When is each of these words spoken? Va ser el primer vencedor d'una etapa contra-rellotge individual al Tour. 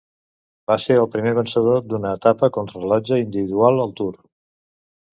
Va 0.71 0.77
ser 0.85 0.97
el 1.01 1.07
primer 1.17 1.33
vencedor 1.41 1.79
d'una 1.91 2.15
etapa 2.21 2.51
contra-rellotge 2.59 3.23
individual 3.29 3.83
al 3.89 3.97
Tour. 4.03 4.13